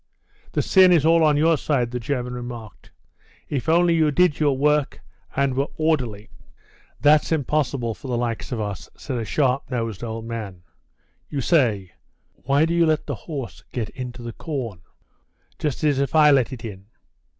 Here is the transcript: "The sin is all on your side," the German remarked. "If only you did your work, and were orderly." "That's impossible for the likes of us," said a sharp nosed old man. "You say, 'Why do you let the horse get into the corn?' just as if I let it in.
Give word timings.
"The 0.53 0.63
sin 0.63 0.91
is 0.91 1.05
all 1.05 1.23
on 1.23 1.37
your 1.37 1.57
side," 1.57 1.91
the 1.91 1.99
German 1.99 2.33
remarked. 2.33 2.89
"If 3.49 3.69
only 3.69 3.93
you 3.93 4.09
did 4.09 4.39
your 4.39 4.57
work, 4.57 4.99
and 5.35 5.53
were 5.53 5.67
orderly." 5.77 6.31
"That's 7.01 7.31
impossible 7.31 7.93
for 7.93 8.07
the 8.07 8.17
likes 8.17 8.51
of 8.51 8.59
us," 8.59 8.89
said 8.97 9.19
a 9.19 9.25
sharp 9.25 9.69
nosed 9.69 10.03
old 10.03 10.25
man. 10.25 10.63
"You 11.29 11.39
say, 11.39 11.91
'Why 12.33 12.65
do 12.65 12.73
you 12.73 12.87
let 12.87 13.05
the 13.05 13.13
horse 13.13 13.63
get 13.71 13.89
into 13.89 14.23
the 14.23 14.33
corn?' 14.33 14.81
just 15.59 15.83
as 15.83 15.99
if 15.99 16.15
I 16.15 16.31
let 16.31 16.51
it 16.51 16.65
in. 16.65 16.87